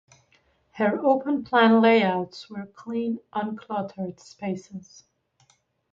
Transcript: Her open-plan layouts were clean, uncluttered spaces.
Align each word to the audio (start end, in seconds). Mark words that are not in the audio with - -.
Her 0.71 0.97
open-plan 1.05 1.79
layouts 1.79 2.49
were 2.49 2.65
clean, 2.65 3.19
uncluttered 3.33 4.19
spaces. 4.19 5.03